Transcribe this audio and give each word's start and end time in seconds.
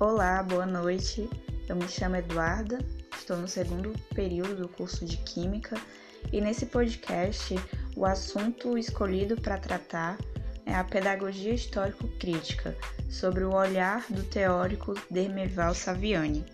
Olá, 0.00 0.42
boa 0.42 0.64
noite. 0.64 1.28
Eu 1.68 1.76
me 1.76 1.86
chamo 1.86 2.16
Eduarda, 2.16 2.78
estou 3.14 3.36
no 3.36 3.46
segundo 3.46 3.92
período 4.14 4.62
do 4.62 4.66
curso 4.66 5.04
de 5.04 5.18
Química 5.18 5.78
e 6.32 6.40
nesse 6.40 6.64
podcast 6.64 7.54
o 7.94 8.06
assunto 8.06 8.78
escolhido 8.78 9.38
para 9.38 9.58
tratar 9.58 10.16
é 10.64 10.74
a 10.74 10.82
pedagogia 10.82 11.52
histórico-crítica, 11.52 12.74
sobre 13.10 13.44
o 13.44 13.52
olhar 13.52 14.06
do 14.08 14.22
teórico 14.22 14.94
Dermeval 15.10 15.74
Saviani. 15.74 16.46